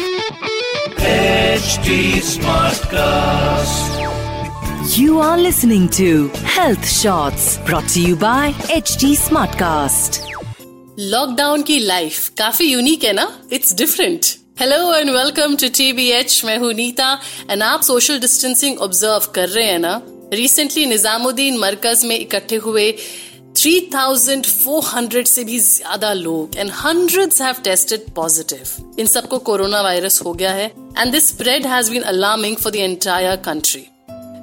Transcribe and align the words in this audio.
HD 0.00 1.88
Smartcast. 2.26 3.98
You 4.96 5.18
are 5.20 5.36
listening 5.38 5.88
to 5.90 6.28
Health 6.52 6.86
Shots 6.90 7.58
brought 7.66 7.88
to 7.94 8.00
you 8.00 8.16
by 8.16 8.52
HD 8.76 9.10
Smartcast. 9.24 10.20
Lockdown 10.98 11.62
की 11.62 11.78
life 11.78 12.28
काफ़ी 12.38 12.66
unique 12.66 13.04
है 13.04 13.12
ना 13.12 13.26
it's 13.52 13.74
different 13.76 14.26
hello 14.60 14.94
and 14.94 15.10
welcome 15.10 15.56
to 15.56 15.68
TBH 15.76 16.40
मैं 16.44 16.56
हूँ 16.58 16.72
Neeta 16.80 17.12
and 17.50 17.62
आप 17.62 17.82
social 17.82 18.18
distancing 18.20 18.78
observe 18.88 19.30
कर 19.34 19.48
रहे 19.48 19.66
हैं 19.66 19.78
ना 19.78 20.00
रिसेंटली 20.34 20.86
निजामुद्दीन 20.86 21.58
मरकज 21.58 22.04
में 22.04 22.18
इकट्ठे 22.18 22.56
हुए 22.66 22.90
3,400 23.60 25.24
से 25.28 25.42
भी 25.44 25.58
ज़्यादा 25.60 26.12
लोग 26.12 26.56
and 26.56 26.70
hundreds 26.74 27.40
have 27.42 27.54
tested 27.64 28.04
positive 28.16 28.94
इन 28.98 29.06
सबको 29.06 29.38
कोरोना 29.48 29.80
वायरस 29.82 30.20
हो 30.24 30.32
गया 30.32 30.52
है 30.52 30.66
and 30.98 31.12
this 31.12 31.28
spread 31.28 31.66
has 31.66 31.90
been 31.90 32.02
alarming 32.12 32.56
for 32.56 32.72
the 32.72 32.76
entire 32.76 33.36
country 33.44 33.84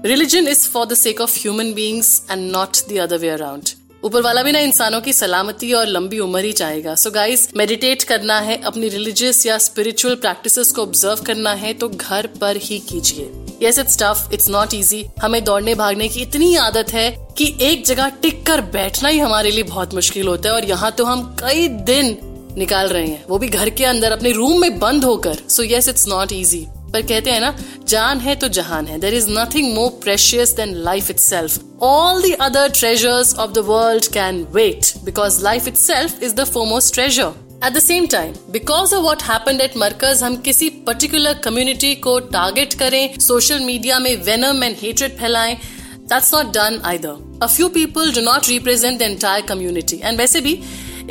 religion 0.06 0.48
is 0.48 0.68
for 0.70 0.86
the 0.86 0.94
sake 0.96 1.22
of 1.22 1.40
human 1.40 1.74
beings 1.74 2.22
and 2.32 2.52
not 2.52 2.78
the 2.90 3.00
other 3.00 3.18
way 3.18 3.30
around 3.30 3.70
ऊपर 4.06 4.22
वाला 4.22 4.44
भी 4.44 4.52
ना 4.52 4.60
इंसानों 4.60 5.02
की 5.02 5.14
सलामती 5.14 5.74
और 5.74 5.88
लंबी 5.88 6.20
उम्र 6.20 6.44
ही 6.46 6.52
चाहेगा। 6.54 6.96
सो 6.96 7.12
गाइस 7.12 7.50
मेडिटेट 7.58 8.04
करना 8.04 8.40
है 8.40 8.62
अपनी 8.64 8.90
रिलीजियस 8.90 9.46
या 9.46 9.58
स्पिरिचुअल 9.68 10.16
प्रैक्टिसेस 10.18 10.72
को 10.72 10.82
ऑब्ज़र्व 10.82 11.24
करना 11.26 11.54
है 11.56 11.74
तो 11.74 11.90
घर 11.90 12.28
पर 12.42 12.58
ही 12.62 12.80
कीजिए। 12.90 13.30
Yes 13.64 13.80
it's 13.80 13.98
tough 14.00 14.30
it's 14.34 14.50
not 14.50 14.74
easy 14.74 15.06
हमें 15.22 15.44
दौड़ने 15.44 15.76
भागने 15.76 16.08
की 16.08 16.22
इतनी 16.22 16.56
आदत 16.58 16.94
है 16.94 17.10
कि 17.38 17.54
एक 17.62 17.86
जगह 17.86 18.10
टिक 18.22 18.46
कर 18.46 18.62
बैठना 18.74 19.10
ही 19.10 19.20
हमारे 19.20 19.52
लिए 19.52 19.64
बहुत 19.66 19.94
मुश्किल 19.94 20.28
होता 20.28 20.50
है 20.50 20.56
और 20.56 20.66
यहाँ 20.66 20.92
तो 20.92 21.06
हम 21.06 21.24
कई 21.40 21.68
दिन 21.68 22.18
निकाल 22.58 22.88
रहे 22.88 23.08
हैं। 23.08 23.24
वो 23.30 23.38
भी 23.38 23.48
घर 23.48 23.70
के 23.70 23.86
अंदर, 23.86 24.12
अपने 24.12 24.32
रूम 24.32 24.60
में 24.62 24.80
बंद 24.80 25.04
होकर। 25.04 25.38
So 25.50 25.64
yes 25.64 25.90
it's 25.90 26.08
not 26.08 26.32
easy 26.32 26.66
पर 26.94 27.02
कहते 27.02 27.32
हैं 27.32 27.40
ना, 27.42 27.54
जान 27.88 28.20
है 28.20 28.36
तो 28.36 28.48
जहान 28.48 28.86
है। 28.88 29.00
There 29.00 29.14
is 29.14 29.30
nothing 29.30 29.74
more 29.76 29.90
precious 30.04 30.52
than 30.52 30.74
life 30.84 31.10
itself 31.20 31.84
all 31.84 32.22
the 32.22 32.32
other 32.42 32.70
treasures 32.70 33.36
of 33.36 33.52
the 33.52 33.64
world 33.68 34.06
can 34.14 34.44
wait 34.54 34.94
because 35.04 35.44
life 35.44 35.68
itself 35.78 36.24
is 36.24 36.34
the 36.36 36.44
foremost 36.54 36.94
treasure 36.94 37.32
at 37.66 37.74
the 37.74 37.80
same 37.80 38.06
time 38.08 38.34
because 38.52 38.94
of 38.96 39.04
what 39.04 39.24
happen 39.24 39.62
at 39.62 39.78
Markaz 39.78 40.22
हम 40.24 40.36
किसी 40.42 40.70
particular 40.88 41.34
community 41.44 41.94
को 42.02 42.20
target 42.34 42.74
करें 42.80 43.18
social 43.20 43.60
media 43.60 43.98
में 44.00 44.16
venom 44.24 44.64
and 44.64 44.76
hatred 44.82 45.18
फैलाएँ 45.20 45.56
that's 45.56 46.34
not 46.34 46.54
done 46.56 46.80
either 46.86 47.40
a 47.44 47.48
few 47.48 47.70
people 47.70 48.14
do 48.16 48.22
not 48.22 48.50
represent 48.50 49.00
the 49.00 49.02
entire 49.02 49.46
community 49.46 50.00
and 50.04 50.18
वैसे 50.18 50.42
भी, 50.42 50.60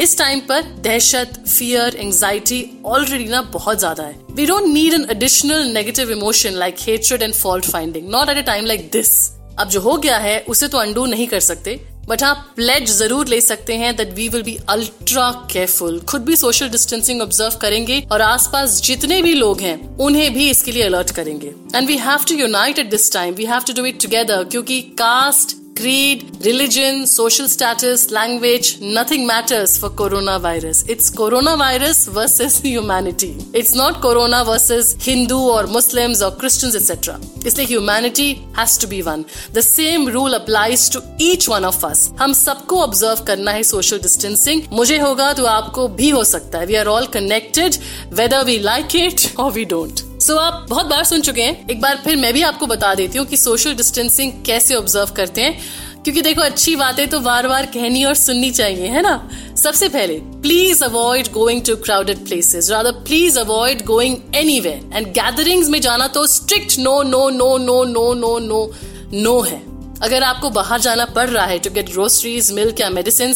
इस 0.01 0.17
time 0.19 0.41
पर 0.49 0.63
दहशत 0.85 1.43
फियर 1.47 1.97
एंजाइटी 1.97 2.65
ऑलरेडी 2.87 3.29
ना 3.29 3.43
बहुत 3.53 3.79
ज़्यादा 3.79 4.03
है. 4.03 4.17
We 4.31 4.47
don't 4.47 4.67
need 4.69 4.95
an 4.95 5.07
additional 5.11 5.67
negative 5.73 6.11
emotion 6.13 6.55
like 6.55 6.77
hatred 6.81 7.23
and 7.23 7.35
fault 7.35 7.65
finding 7.65 8.09
not 8.11 8.29
at 8.29 8.37
a 8.37 8.47
time 8.47 8.67
like 8.67 8.89
this 8.93 9.13
अब 9.59 9.69
जो 9.69 9.81
हो 9.81 9.97
गया 9.97 10.17
है, 10.19 10.39
उसे 10.41 10.69
तो 10.69 10.79
अंडू 10.79 11.05
नहीं 11.07 11.27
कर 11.27 11.41
सकते. 11.41 11.79
बट 12.09 12.23
आप 12.23 12.47
प्लेज 12.57 12.91
ज़रूर 12.91 13.29
ले 13.29 13.41
सकते 13.41 13.75
हैं 13.77 13.95
that 13.97 14.15
we 14.15 14.29
will 14.29 14.43
be 14.43 14.57
ultra 14.69 15.31
careful 15.53 16.01
खुद 16.09 16.25
भी 16.25 16.37
सोशल 16.37 16.69
डिस्टेंसिंग 16.69 17.23
ऑब्ज़र्व 17.23 17.59
करेंगे 17.61 18.01
और 18.13 18.23
आसपास 18.23 18.81
जितने 18.83 19.21
भी 19.23 19.35
लोग 19.35 19.61
हैं, 19.61 19.97
उन्हें 19.99 20.33
भी 20.35 20.49
इसके 20.51 20.73
लिए 20.73 20.83
अलर्ट 20.83 21.11
करेंगे। 21.11 21.55
And 21.75 21.87
we 21.89 21.97
have 21.99 22.25
to 22.29 22.35
unite 22.35 22.79
at 22.79 22.91
this 22.91 23.13
time 23.13 23.35
we 23.35 23.45
have 23.45 23.63
to 23.67 23.73
do 23.73 23.85
it 23.87 24.01
together 24.03 24.45
क्योंकि 24.45 24.81
caste 24.99 25.57
creed, 25.77 26.25
religion, 26.45 27.07
social 27.07 27.49
status, 27.49 28.11
language, 28.11 28.81
nothing 28.81 29.27
matters 29.27 29.77
for 29.77 29.91
coronavirus. 29.91 30.89
It's 30.89 31.11
coronavirus 31.11 32.09
versus 32.11 32.59
humanity. 32.61 33.37
It's 33.53 33.75
not 33.75 34.01
corona 34.01 34.43
versus 34.45 34.97
Hindu 35.01 35.39
or 35.39 35.67
Muslims 35.67 36.23
or 36.23 36.31
Christians, 36.33 36.75
etc. 36.75 37.19
It's 37.45 37.59
like 37.59 37.69
humanity 37.69 38.47
has 38.55 38.79
to 38.79 38.87
be 38.87 39.03
one. 39.03 39.27
The 39.53 39.63
same 39.63 40.07
rule 40.07 40.35
applies 40.35 40.89
to 40.91 41.03
each 41.19 41.49
one 41.49 41.65
of 41.65 41.85
us. 41.85 42.09
हम 42.21 42.33
सबको 42.33 42.81
observe 42.83 43.25
करना 43.27 43.51
है 43.59 43.63
social 43.75 44.01
distancing 44.09 44.63
मुझे 44.73 44.99
होगा 44.99 45.33
तो 45.33 45.45
आपको 45.59 45.89
भी 46.01 46.11
हो 46.11 46.25
सकता 46.25 46.59
है 46.59 46.67
we 46.67 46.75
are 46.83 46.87
all 46.97 47.07
connected 47.19 47.77
whether 48.21 48.45
we 48.45 48.59
like 48.73 48.97
it 48.97 49.31
और 49.39 49.53
वी 49.53 49.65
डोंट 49.75 50.06
सो 50.27 50.33
so, 50.33 50.39
आप 50.41 50.67
बहुत 50.71 50.87
बार 50.87 51.05
सुन 51.05 51.21
चुके 51.21 51.43
हैं। 51.43 51.69
एक 51.69 51.81
बार 51.81 52.01
फिर 52.05 52.17
मैं 52.17 52.33
भी 52.35 52.43
आपको 52.43 52.67
बता 52.67 52.95
देती 52.95 53.19
हूँ 53.19 53.27
कि 53.27 53.37
सोशल 53.37 53.75
डिस्टेंसिंग 53.75 54.33
कैसे 54.47 54.75
ऑब्ज़र्व 54.75 55.13
करते 55.17 55.41
हैं। 55.41 55.59
क्योंकि 56.03 56.23
देखो 56.23 56.43
अच्छी 56.43 56.77
बातें 56.77 57.09
तो 57.09 57.21
बार 57.21 57.49
बार 57.49 57.67
कहनी 57.67 58.05
और 58.05 58.15
सुननी 58.15 58.51
चाहिए 58.51 58.87
है 58.87 59.03
ना? 59.03 59.31
सबसे 59.57 59.89
पहले 59.89 60.19
please 60.43 60.85
avoid 60.85 61.33
going 61.33 61.63
to 61.63 61.77
crowded 61.77 62.25
places 62.25 62.71
rather 62.71 62.93
please 62.93 63.39
avoid 63.39 63.85
going 63.85 64.17
any 64.35 64.59
and 64.59 65.07
gatherings 65.07 65.69
में 65.69 65.81
जाना 65.81 66.07
तो 66.09 66.27
strict 66.27 66.79
no 66.79 67.03
no 67.03 67.29
no 67.31 67.57
no 67.59 67.85
no 67.85 68.15
no 68.15 68.39
no 68.39 68.73
no 69.13 69.41
है। 69.41 69.76
अगर 70.03 70.23
आपको 70.23 70.51
बाहर 70.51 70.81
जाना 70.81 71.05
पड़ 71.15 71.29
रहा 71.29 71.45
है 71.47 71.59
टू 71.59 71.71
गेट 71.71 71.91
ग्रोसरीज 71.91 72.51
मिल्क 72.53 72.81
या 72.81 72.91
मेडिसिन 72.91 73.35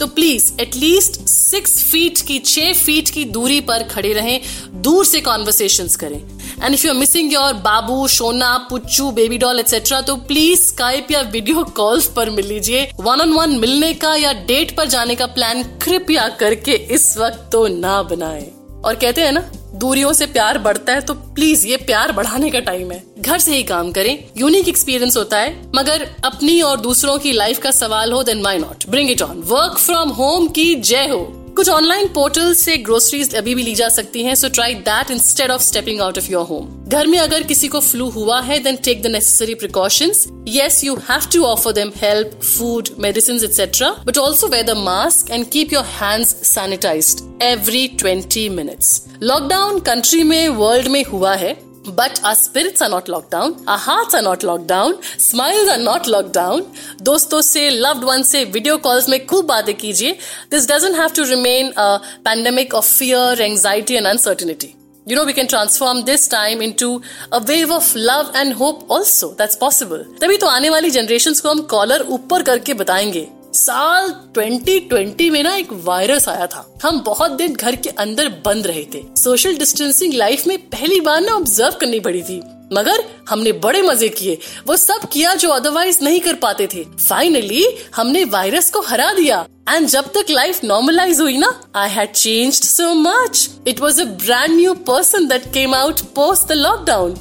तो 0.00 0.06
please 0.08 0.52
at least 0.60 1.20
six 1.28 1.82
feet 1.84 2.20
की, 2.20 2.38
छह 2.38 2.72
फीट 2.74 3.08
की 3.08 3.24
दूरी 3.26 3.60
पर 3.60 3.82
खड़े 3.84 4.12
रहें, 4.12 4.40
दूर 4.82 5.04
से 5.06 5.20
कॉन्वर्सेशन 5.20 5.88
करें। 6.00 6.18
And 6.62 6.74
if 6.74 6.86
you 6.86 6.92
are 6.92 6.98
missing 6.98 7.32
your 7.32 7.52
बाबू, 7.54 8.06
सोना, 8.08 8.56
पुच्चू 8.70 9.10
बेबी 9.10 9.38
डॉल 9.38 9.60
एक्सेट्रा 9.60 10.00
तो 10.00 10.16
प्लीज़ 10.16 10.60
स्काइप 10.62 11.10
या 11.10 11.20
वीडियो 11.32 11.64
कॉल्स 11.76 12.06
पर 12.16 12.30
मिल 12.30 12.46
लीजिए। 12.46 12.90
वन 13.00 13.20
ऑन 13.20 13.32
वन 13.32 13.58
मिलने 13.58 13.92
का 13.94 14.14
या 14.16 14.32
डेट 14.46 14.76
पर 14.76 14.88
जाने 14.88 15.14
का 15.14 15.26
प्लान 15.28 15.62
कृपया 15.82 16.28
करके 16.40 16.72
इस 16.94 17.16
वक्त 17.18 17.48
तो 17.52 17.66
ना 17.68 18.02
बनाए। 18.02 18.50
और 18.84 18.94
कहते 18.94 19.20
हैं 19.20 19.32
ना 19.32 19.50
दूरियों 19.74 20.12
से 20.12 20.26
प्यार 20.26 20.58
बढ़ता 20.58 20.92
है 20.92 21.00
तो 21.00 21.14
प्लीज़ 21.14 21.66
ये 21.66 21.76
प्यार 21.76 22.12
बढ़ाने 22.12 22.50
का 22.50 22.60
टाइम 22.60 22.92
है। 22.92 23.02
घर 23.18 23.38
से 23.38 23.56
ही 23.56 23.62
काम 23.62 23.92
करें। 23.92 24.16
यूनिक 24.36 24.68
एक्सपीरियंस 24.68 25.16
होता 25.16 25.38
है, 25.38 25.70
मगर 25.76 26.08
अपनी 26.24 26.60
और 26.60 26.80
दूसरों 26.80 27.18
की 27.18 27.32
लाइफ 27.32 27.58
का 27.58 27.70
सवाल 27.70 28.12
हो 28.12 28.22
then 28.22 28.42
may 28.42 28.58
not 28.58 28.88
bring 28.88 29.10
it 29.10 29.22
on 29.22 29.42
work 29.46 29.78
from 29.78 30.08
home 30.10 30.48
की 30.48 30.74
जय 30.74 31.06
हो। 31.06 31.39
कुछ 31.56 31.68
ऑनलाइन 31.68 32.08
पोर्टल 32.08 32.52
से 32.54 32.76
ग्रोसरीज 32.78 33.34
अभी 33.34 33.54
भी 33.54 33.62
ली 33.62 33.74
जा 33.74 33.88
सकती 33.88 34.22
हैं 34.22 34.34
so 34.34 34.48
try 34.48 34.74
that 34.86 35.10
instead 35.10 35.50
of 35.50 35.62
stepping 35.62 36.00
out 36.00 36.18
of 36.18 36.30
your 36.30 36.44
home 36.46 36.68
घर 36.88 37.06
में 37.06 37.18
अगर 37.18 37.42
किसी 37.42 37.68
को 37.68 37.80
फ्लू 37.80 38.08
हुआ 38.10 38.40
है 38.40 38.58
then 38.58 38.76
take 38.84 39.02
the 39.02 39.06
necessary 39.06 39.54
precautions 39.54 40.26
yes 40.48 40.82
you 40.84 40.94
have 41.08 41.28
to 41.32 41.42
offer 41.44 41.72
them 41.72 41.92
help 41.96 42.38
food 42.42 42.88
medicine 42.98 43.44
etcetera 43.44 43.90
but 44.06 44.18
also 44.18 44.48
wear 44.48 44.66
the 44.66 44.76
mask 44.78 45.30
and 45.30 45.48
keep 45.50 45.72
your 45.72 45.84
hands 45.92 46.36
sanitise 46.46 47.16
every 47.42 47.86
twenty 47.98 48.48
minutes 48.50 49.02
lockdown 49.22 49.80
country 49.86 50.22
में 50.24 50.48
world 50.48 50.88
में 50.88 51.02
हुआ 51.04 51.34
है 51.34 51.56
But 51.90 52.20
our 52.24 52.34
spirits 52.34 52.82
are 52.82 52.88
not 52.88 53.08
locked 53.08 53.30
down, 53.30 53.54
our 53.68 53.78
hearts 53.78 54.14
are 54.14 54.22
not 54.22 54.44
locked 54.44 54.66
down, 54.66 54.94
smiles 55.18 55.68
are 55.68 55.82
not 55.82 56.08
locked 56.08 56.32
down. 56.32 56.62
दोस्तों 57.02 57.40
से 57.40 57.70
loved 57.80 58.04
ones 58.04 58.24
से 58.24 58.44
video 58.52 58.78
calls 58.78 59.08
में 59.08 59.26
खूब 59.26 59.44
बातें 59.44 59.74
कीजिए. 59.74 60.18
This 60.54 60.68
doesn't 60.70 60.94
have 60.94 61.12
to 61.12 61.24
remain 61.34 61.72
a 61.76 61.98
pandemic 62.28 62.74
of 62.74 62.84
fear, 62.84 63.40
anxiety 63.40 63.96
and 63.96 64.06
uncertainty. 64.06 64.76
You 65.08 65.16
know, 65.18 65.26
we 65.28 65.36
can 65.38 65.48
transform 65.48 66.04
this 66.04 66.28
time 66.28 66.62
into 66.68 67.02
a 67.32 67.40
wave 67.40 67.72
of 67.78 67.96
love 67.96 68.30
and 68.34 68.54
hope 68.60 68.86
also. 68.90 69.34
That's 69.40 69.58
possible. 69.62 70.04
तभी 70.20 70.36
तो 70.36 70.46
आने 70.46 70.70
वाली 70.70 70.90
generations 70.90 71.40
को 71.40 71.48
हम 71.48 71.60
कॉलर 71.60 72.06
ऊपर 72.08 72.42
करके 72.42 72.74
बताएँगे 72.74 73.28
साल 73.54 74.08
2020 74.34 75.30
में 75.30 75.42
ना 75.42 75.54
एक 75.56 75.72
वायरस 75.84 76.28
आया 76.28 76.46
था। 76.46 76.64
हम 76.82 77.00
बहुत 77.00 77.30
दिन 77.30 77.54
घर 77.54 77.76
के 77.76 77.88
अंदर 77.88 78.28
बंद 78.44 78.66
रहे 78.66 78.84
थे। 78.94 79.02
सोशल 79.16 79.56
डिस्टेंसिंग 79.56 80.14
लाइफ 80.14 80.46
में 80.46 80.58
पहली 80.58 81.00
बार 81.00 81.20
ना 81.20 81.32
ऑब्ज़र्व 81.32 81.76
करनी 81.80 82.00
पड़ी 82.00 82.22
थी। 82.22 82.40
मगर 82.72 83.04
हमने 83.28 83.52
बड़े 83.52 83.82
मज़े 83.82 84.08
किए। 84.08 84.38
वो 84.66 84.76
सब 84.76 85.08
किया 85.12 85.34
जो 85.34 85.48
अदरवाइज़ 85.48 85.98
नहीं 86.04 86.20
कर 86.20 86.34
पाते 86.34 86.68
थे। 86.74 86.84
फाइनली 86.84 87.64
हमने 87.96 88.24
वायरस 88.24 88.70
को 88.70 88.80
हरा 88.80 89.12
दिया। 89.12 89.46
एंड 89.70 89.86
जब 89.86 90.04
तक 90.04 90.30
लाइफ 90.30 90.64
नॉर्मलाइज 90.64 91.20
हुई 91.20 91.36
ना 91.38 91.60
I 91.74 91.90
had 91.90 92.12
changed 92.12 92.64
so 92.64 92.94
much 92.94 93.48
it 93.68 93.80
was 93.80 94.00
a 94.00 94.04
brand 94.04 94.56
new 94.56 94.74
person 94.74 95.26
that 95.26 95.52
came 95.54 95.74
out 95.74 96.00
post 96.14 96.48
the 96.48 96.52
lockdown 96.52 97.16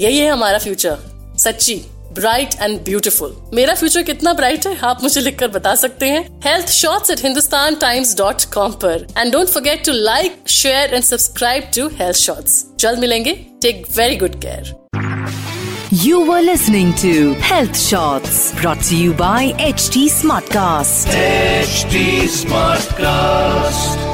यही 0.00 0.18
है 0.18 0.30
हमारा 0.30 0.58
फ्यूचर 0.58 0.98
सच्ची। 1.38 1.82
ब्राइट 2.14 2.54
एंड 2.60 2.78
ब्यूटिफुल 2.80 3.36
मेरा 3.54 3.74
फ्यूचर 3.74 4.02
कितना 4.02 4.32
ब्राइट 4.32 4.66
है 4.66 4.76
आप 4.84 5.02
मुझे 5.02 5.20
लिखकर 5.20 5.48
बता 5.48 5.74
सकते 5.74 6.08
हैं? 6.08 6.22
Health 6.44 6.68
shorts 6.68 7.10
at 7.10 7.22
Hindustan 7.24 7.74
Times 7.74 8.16
dot 8.16 8.44
com 8.54 8.72
पर. 8.84 9.06
And 9.18 9.32
don't 9.32 9.48
forget 9.48 9.84
to 9.86 9.92
like 9.92 10.48
share 10.48 10.94
and 10.94 11.04
subscribe 11.04 11.70
to 11.76 11.88
health 12.00 12.16
shorts 12.16 12.64
जल्द 12.80 12.98
मिलेंगे. 12.98 13.32
Take 13.62 13.86
very 13.96 14.16
good 14.16 14.40
care 14.44 14.72
you 15.92 16.24
were 16.24 16.34
You 16.34 16.36
were 16.36 16.42
listening 16.42 16.88
to 17.00 17.10
Health 17.42 17.76
Shots 17.80 18.38
brought 18.60 18.82
to 18.88 18.96
you 19.02 19.12
by 19.20 19.42
HT 19.66 20.02
Smartcast. 20.14 21.14
HT 21.20 22.02
Smartcast. 22.38 24.13